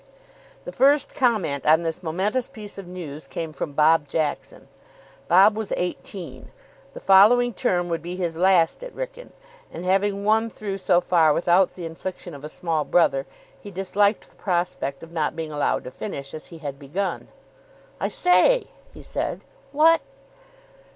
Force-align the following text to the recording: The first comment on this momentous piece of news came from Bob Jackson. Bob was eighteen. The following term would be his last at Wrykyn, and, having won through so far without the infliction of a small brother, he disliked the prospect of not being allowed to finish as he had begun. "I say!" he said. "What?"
The 0.63 0.71
first 0.71 1.13
comment 1.13 1.63
on 1.63 1.83
this 1.83 2.01
momentous 2.01 2.47
piece 2.47 2.79
of 2.79 2.87
news 2.87 3.27
came 3.27 3.53
from 3.53 3.73
Bob 3.73 4.07
Jackson. 4.07 4.67
Bob 5.27 5.55
was 5.55 5.71
eighteen. 5.77 6.49
The 6.93 6.99
following 6.99 7.53
term 7.53 7.87
would 7.89 8.01
be 8.01 8.15
his 8.15 8.35
last 8.35 8.83
at 8.83 8.95
Wrykyn, 8.95 9.29
and, 9.71 9.85
having 9.85 10.25
won 10.25 10.49
through 10.49 10.79
so 10.79 11.01
far 11.01 11.33
without 11.33 11.73
the 11.75 11.85
infliction 11.85 12.33
of 12.33 12.43
a 12.43 12.49
small 12.49 12.83
brother, 12.83 13.27
he 13.61 13.69
disliked 13.69 14.27
the 14.31 14.35
prospect 14.37 15.03
of 15.03 15.13
not 15.13 15.35
being 15.35 15.51
allowed 15.51 15.83
to 15.83 15.91
finish 15.91 16.33
as 16.33 16.47
he 16.47 16.57
had 16.57 16.79
begun. 16.79 17.27
"I 17.99 18.07
say!" 18.07 18.71
he 18.91 19.03
said. 19.03 19.41
"What?" 19.71 20.01